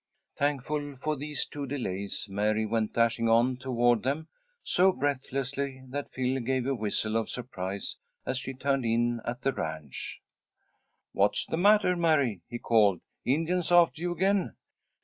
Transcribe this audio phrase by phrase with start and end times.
[0.35, 4.29] Thankful for these two delays, Mary went dashing on toward them
[4.63, 9.53] so breathlessly that Phil gave a whistle of surprise as she turned in at the
[9.53, 10.19] ranch.
[11.11, 12.99] "What's the matter, Mary?" he called.
[13.25, 14.55] "Indians after you again?"